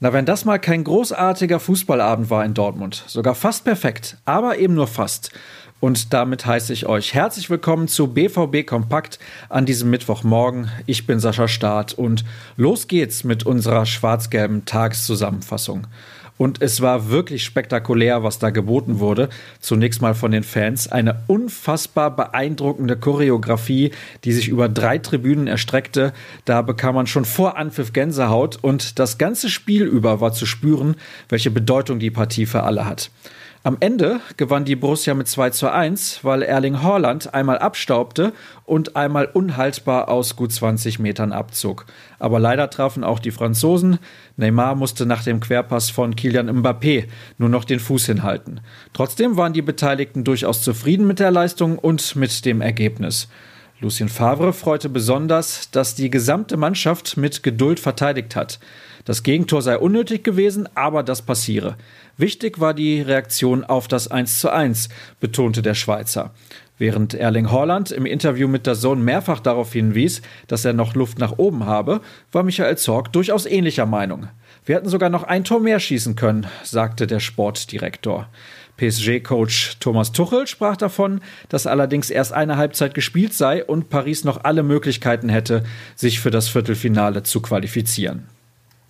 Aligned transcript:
Na, 0.00 0.12
wenn 0.12 0.26
das 0.26 0.44
mal 0.44 0.58
kein 0.58 0.82
großartiger 0.82 1.60
Fußballabend 1.60 2.28
war 2.28 2.44
in 2.44 2.54
Dortmund, 2.54 3.04
sogar 3.06 3.36
fast 3.36 3.64
perfekt, 3.64 4.16
aber 4.24 4.58
eben 4.58 4.74
nur 4.74 4.88
fast. 4.88 5.30
Und 5.78 6.12
damit 6.12 6.44
heiße 6.44 6.72
ich 6.72 6.86
euch 6.86 7.14
herzlich 7.14 7.50
willkommen 7.50 7.88
zu 7.88 8.08
BVB 8.08 8.66
Kompakt 8.66 9.18
an 9.48 9.64
diesem 9.64 9.90
Mittwochmorgen. 9.90 10.70
Ich 10.86 11.06
bin 11.06 11.20
Sascha 11.20 11.48
Staat 11.48 11.94
und 11.94 12.24
los 12.56 12.86
geht's 12.86 13.24
mit 13.24 13.46
unserer 13.46 13.86
schwarz-gelben 13.86 14.64
Tageszusammenfassung. 14.64 15.86
Und 16.42 16.60
es 16.60 16.80
war 16.80 17.08
wirklich 17.08 17.44
spektakulär, 17.44 18.24
was 18.24 18.40
da 18.40 18.50
geboten 18.50 18.98
wurde. 18.98 19.28
Zunächst 19.60 20.02
mal 20.02 20.16
von 20.16 20.32
den 20.32 20.42
Fans. 20.42 20.90
Eine 20.90 21.22
unfassbar 21.28 22.16
beeindruckende 22.16 22.96
Choreografie, 22.96 23.92
die 24.24 24.32
sich 24.32 24.48
über 24.48 24.68
drei 24.68 24.98
Tribünen 24.98 25.46
erstreckte. 25.46 26.12
Da 26.44 26.62
bekam 26.62 26.96
man 26.96 27.06
schon 27.06 27.24
vor 27.24 27.56
Anpfiff 27.56 27.92
Gänsehaut 27.92 28.58
und 28.60 28.98
das 28.98 29.18
ganze 29.18 29.48
Spiel 29.48 29.84
über 29.84 30.20
war 30.20 30.32
zu 30.32 30.44
spüren, 30.44 30.96
welche 31.28 31.52
Bedeutung 31.52 32.00
die 32.00 32.10
Partie 32.10 32.46
für 32.46 32.64
alle 32.64 32.86
hat. 32.86 33.12
Am 33.64 33.76
Ende 33.78 34.20
gewann 34.36 34.64
die 34.64 34.74
Borussia 34.74 35.14
mit 35.14 35.28
2 35.28 35.50
zu 35.50 35.70
1, 35.70 36.24
weil 36.24 36.42
Erling 36.42 36.82
Haaland 36.82 37.32
einmal 37.32 37.58
abstaubte 37.58 38.32
und 38.64 38.96
einmal 38.96 39.26
unhaltbar 39.26 40.08
aus 40.08 40.34
gut 40.34 40.50
20 40.50 40.98
Metern 40.98 41.30
abzog. 41.30 41.86
Aber 42.18 42.40
leider 42.40 42.70
trafen 42.70 43.04
auch 43.04 43.20
die 43.20 43.30
Franzosen. 43.30 44.00
Neymar 44.36 44.74
musste 44.74 45.06
nach 45.06 45.22
dem 45.22 45.38
Querpass 45.38 45.90
von 45.90 46.16
Kilian 46.16 46.50
Mbappé 46.50 47.04
nur 47.38 47.50
noch 47.50 47.64
den 47.64 47.78
Fuß 47.78 48.06
hinhalten. 48.06 48.62
Trotzdem 48.94 49.36
waren 49.36 49.52
die 49.52 49.62
Beteiligten 49.62 50.24
durchaus 50.24 50.60
zufrieden 50.62 51.06
mit 51.06 51.20
der 51.20 51.30
Leistung 51.30 51.78
und 51.78 52.16
mit 52.16 52.44
dem 52.44 52.62
Ergebnis. 52.62 53.28
Lucien 53.82 54.08
Favre 54.08 54.52
freute 54.52 54.88
besonders, 54.88 55.68
dass 55.72 55.96
die 55.96 56.08
gesamte 56.08 56.56
Mannschaft 56.56 57.16
mit 57.16 57.42
Geduld 57.42 57.80
verteidigt 57.80 58.36
hat. 58.36 58.60
Das 59.04 59.24
Gegentor 59.24 59.60
sei 59.60 59.76
unnötig 59.76 60.22
gewesen, 60.22 60.68
aber 60.76 61.02
das 61.02 61.22
passiere. 61.22 61.76
Wichtig 62.16 62.60
war 62.60 62.74
die 62.74 63.02
Reaktion 63.02 63.64
auf 63.64 63.88
das 63.88 64.06
1 64.06 64.38
zu 64.38 64.50
1, 64.50 64.88
betonte 65.18 65.62
der 65.62 65.74
Schweizer. 65.74 66.32
Während 66.82 67.14
Erling 67.14 67.52
Haaland 67.52 67.92
im 67.92 68.06
Interview 68.06 68.48
mit 68.48 68.66
der 68.66 68.74
Sohn 68.74 69.04
mehrfach 69.04 69.38
darauf 69.38 69.72
hinwies, 69.72 70.20
dass 70.48 70.64
er 70.64 70.72
noch 70.72 70.96
Luft 70.96 71.20
nach 71.20 71.38
oben 71.38 71.64
habe, 71.64 72.00
war 72.32 72.42
Michael 72.42 72.76
Zorg 72.76 73.12
durchaus 73.12 73.46
ähnlicher 73.46 73.86
Meinung. 73.86 74.26
Wir 74.64 74.74
hätten 74.74 74.88
sogar 74.88 75.08
noch 75.08 75.22
ein 75.22 75.44
Tor 75.44 75.60
mehr 75.60 75.78
schießen 75.78 76.16
können, 76.16 76.48
sagte 76.64 77.06
der 77.06 77.20
Sportdirektor. 77.20 78.28
PSG-Coach 78.78 79.76
Thomas 79.78 80.10
Tuchel 80.10 80.48
sprach 80.48 80.76
davon, 80.76 81.20
dass 81.48 81.68
allerdings 81.68 82.10
erst 82.10 82.32
eine 82.32 82.56
Halbzeit 82.56 82.94
gespielt 82.94 83.32
sei 83.32 83.64
und 83.64 83.88
Paris 83.88 84.24
noch 84.24 84.42
alle 84.42 84.64
Möglichkeiten 84.64 85.28
hätte, 85.28 85.62
sich 85.94 86.18
für 86.18 86.32
das 86.32 86.48
Viertelfinale 86.48 87.22
zu 87.22 87.40
qualifizieren. 87.42 88.26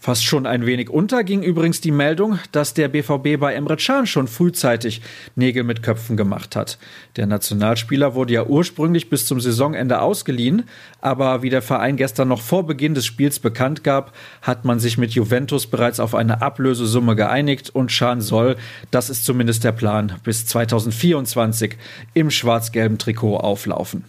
Fast 0.03 0.25
schon 0.25 0.47
ein 0.47 0.67
wenig 0.67 0.91
unter 0.91 1.23
ging 1.23 1.45
übrigens 1.45 1.81
die 1.81 1.93
Meldung, 1.93 2.41
dass 2.51 2.75
der 2.75 2.89
BVB 2.89 3.39
bei 3.39 3.55
Emre 3.55 3.77
Can 3.77 4.05
schon 4.05 4.27
frühzeitig 4.27 5.01
Nägel 5.37 5.63
mit 5.63 5.85
Köpfen 5.85 6.17
gemacht 6.17 6.57
hat. 6.57 6.77
Der 7.15 7.29
Nationalspieler 7.29 8.17
wurde 8.17 8.33
ja 8.33 8.45
ursprünglich 8.45 9.11
bis 9.11 9.27
zum 9.27 9.41
Saisonende 9.41 10.01
ausgeliehen, 10.01 10.65
aber 11.01 11.45
wie 11.45 11.51
der 11.51 11.63
Verein 11.63 11.97
gestern 11.97 12.27
noch 12.27 12.41
vor 12.41 12.67
Beginn 12.67 12.95
des 12.95 13.07
Spiels 13.07 13.39
bekannt 13.39 13.85
gab, 13.85 14.13
hat 14.43 14.65
man 14.65 14.81
sich 14.81 14.99
mit 14.99 15.13
Juventus 15.13 15.69
bereits 15.69 16.01
auf 16.01 16.17
eine 16.17 16.43
Ablösesumme 16.43 17.15
geeinigt 17.15 17.71
und 17.71 17.97
Can 17.97 18.21
soll, 18.21 18.57
das 18.91 19.09
ist 19.09 19.25
zumindest 19.25 19.63
der 19.63 19.71
Plan, 19.71 20.15
bis 20.25 20.47
2024 20.47 21.77
im 22.13 22.33
schwarz-gelben 22.33 22.99
Trikot 22.99 23.37
auflaufen. 23.37 24.03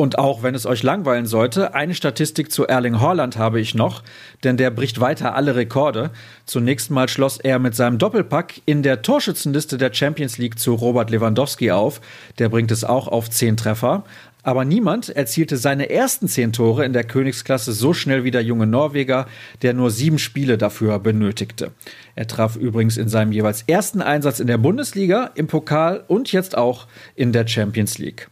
Und 0.00 0.18
auch 0.18 0.42
wenn 0.42 0.54
es 0.54 0.64
euch 0.64 0.82
langweilen 0.82 1.26
sollte, 1.26 1.74
eine 1.74 1.94
Statistik 1.94 2.50
zu 2.50 2.66
Erling 2.66 3.00
Haaland 3.00 3.36
habe 3.36 3.60
ich 3.60 3.74
noch, 3.74 4.02
denn 4.44 4.56
der 4.56 4.70
bricht 4.70 4.98
weiter 4.98 5.34
alle 5.34 5.56
Rekorde. 5.56 6.08
Zunächst 6.46 6.90
mal 6.90 7.06
schloss 7.06 7.36
er 7.36 7.58
mit 7.58 7.76
seinem 7.76 7.98
Doppelpack 7.98 8.62
in 8.64 8.82
der 8.82 9.02
Torschützenliste 9.02 9.76
der 9.76 9.92
Champions 9.92 10.38
League 10.38 10.58
zu 10.58 10.72
Robert 10.72 11.10
Lewandowski 11.10 11.70
auf. 11.70 12.00
Der 12.38 12.48
bringt 12.48 12.70
es 12.70 12.82
auch 12.82 13.08
auf 13.08 13.28
zehn 13.28 13.58
Treffer. 13.58 14.04
Aber 14.42 14.64
niemand 14.64 15.10
erzielte 15.10 15.58
seine 15.58 15.90
ersten 15.90 16.28
zehn 16.28 16.54
Tore 16.54 16.86
in 16.86 16.94
der 16.94 17.04
Königsklasse 17.04 17.72
so 17.72 17.92
schnell 17.92 18.24
wie 18.24 18.30
der 18.30 18.42
junge 18.42 18.66
Norweger, 18.66 19.26
der 19.60 19.74
nur 19.74 19.90
sieben 19.90 20.18
Spiele 20.18 20.56
dafür 20.56 20.98
benötigte. 20.98 21.72
Er 22.14 22.26
traf 22.26 22.56
übrigens 22.56 22.96
in 22.96 23.10
seinem 23.10 23.32
jeweils 23.32 23.64
ersten 23.66 24.00
Einsatz 24.00 24.40
in 24.40 24.46
der 24.46 24.56
Bundesliga, 24.56 25.30
im 25.34 25.46
Pokal 25.46 26.04
und 26.08 26.32
jetzt 26.32 26.56
auch 26.56 26.86
in 27.16 27.32
der 27.32 27.46
Champions 27.46 27.98
League. 27.98 28.30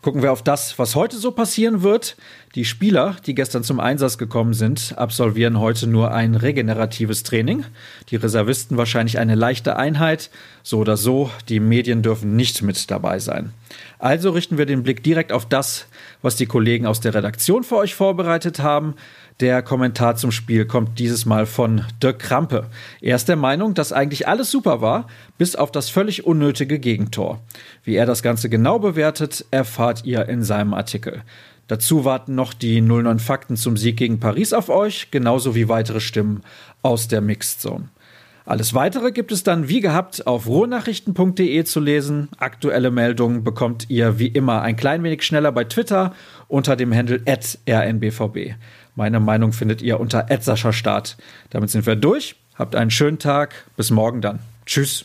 Gucken 0.00 0.22
wir 0.22 0.32
auf 0.32 0.42
das, 0.42 0.78
was 0.78 0.94
heute 0.94 1.18
so 1.18 1.32
passieren 1.32 1.82
wird. 1.82 2.16
Die 2.54 2.64
Spieler, 2.64 3.16
die 3.26 3.34
gestern 3.34 3.62
zum 3.62 3.78
Einsatz 3.78 4.16
gekommen 4.16 4.54
sind, 4.54 4.94
absolvieren 4.96 5.60
heute 5.60 5.86
nur 5.86 6.12
ein 6.12 6.34
regeneratives 6.34 7.22
Training. 7.22 7.64
Die 8.08 8.16
Reservisten 8.16 8.78
wahrscheinlich 8.78 9.18
eine 9.18 9.34
leichte 9.34 9.76
Einheit. 9.76 10.30
So 10.62 10.78
oder 10.78 10.96
so, 10.96 11.30
die 11.50 11.60
Medien 11.60 12.02
dürfen 12.02 12.36
nicht 12.36 12.62
mit 12.62 12.90
dabei 12.90 13.18
sein. 13.18 13.52
Also 13.98 14.30
richten 14.30 14.56
wir 14.56 14.64
den 14.64 14.82
Blick 14.82 15.02
direkt 15.02 15.30
auf 15.30 15.46
das, 15.46 15.86
was 16.22 16.36
die 16.36 16.46
Kollegen 16.46 16.86
aus 16.86 17.00
der 17.00 17.14
Redaktion 17.14 17.64
für 17.64 17.76
euch 17.76 17.94
vorbereitet 17.94 18.60
haben. 18.60 18.94
Der 19.40 19.62
Kommentar 19.62 20.16
zum 20.16 20.32
Spiel 20.32 20.64
kommt 20.64 20.98
dieses 20.98 21.26
Mal 21.26 21.44
von 21.44 21.84
Dirk 22.02 22.18
Krampe. 22.18 22.66
Er 23.00 23.16
ist 23.16 23.28
der 23.28 23.36
Meinung, 23.36 23.74
dass 23.74 23.92
eigentlich 23.92 24.26
alles 24.26 24.50
super 24.50 24.80
war, 24.80 25.06
bis 25.36 25.54
auf 25.54 25.70
das 25.70 25.90
völlig 25.90 26.24
unnötige 26.26 26.78
Gegentor. 26.78 27.40
Wie 27.84 27.94
er 27.94 28.06
das 28.06 28.22
Ganze 28.22 28.48
genau 28.48 28.78
bewertet, 28.78 29.44
erfahrt 29.50 30.04
ihr 30.04 30.28
in 30.28 30.42
seinem 30.42 30.74
Artikel. 30.74 31.22
Dazu 31.68 32.04
warten 32.04 32.34
noch 32.34 32.54
die 32.54 32.80
09 32.80 33.18
Fakten 33.18 33.56
zum 33.56 33.76
Sieg 33.76 33.98
gegen 33.98 34.20
Paris 34.20 34.52
auf 34.52 34.68
euch, 34.68 35.10
genauso 35.10 35.54
wie 35.54 35.68
weitere 35.68 36.00
Stimmen 36.00 36.42
aus 36.82 37.08
der 37.08 37.20
Mixed 37.20 37.60
Zone. 37.60 37.90
Alles 38.46 38.72
weitere 38.72 39.12
gibt 39.12 39.30
es 39.30 39.42
dann 39.42 39.68
wie 39.68 39.80
gehabt 39.80 40.26
auf 40.26 40.46
ruhrnachrichten.de 40.46 41.64
zu 41.64 41.80
lesen. 41.80 42.30
Aktuelle 42.38 42.90
Meldungen 42.90 43.44
bekommt 43.44 43.90
ihr 43.90 44.18
wie 44.18 44.28
immer 44.28 44.62
ein 44.62 44.74
klein 44.74 45.02
wenig 45.02 45.22
schneller 45.22 45.52
bei 45.52 45.64
Twitter 45.64 46.14
unter 46.48 46.74
dem 46.74 46.94
Handle 46.94 47.20
rnbvb. 47.26 48.54
Meine 48.96 49.20
Meinung 49.20 49.52
findet 49.52 49.82
ihr 49.82 50.00
unter 50.00 50.26
Start. 50.72 51.18
Damit 51.50 51.68
sind 51.68 51.84
wir 51.84 51.96
durch. 51.96 52.36
Habt 52.54 52.74
einen 52.74 52.90
schönen 52.90 53.18
Tag. 53.18 53.66
Bis 53.76 53.90
morgen 53.90 54.22
dann. 54.22 54.38
Tschüss. 54.64 55.04